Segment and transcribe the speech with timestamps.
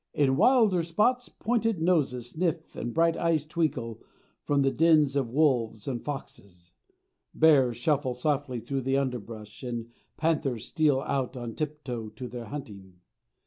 [0.15, 4.01] In wilder spots pointed noses sniff and bright eyes twinkle
[4.41, 6.71] from the dens of wolves and foxes.
[7.35, 12.95] Bears shuffle softly through the underbrush, and panthers steal out on tiptoe to their hunting.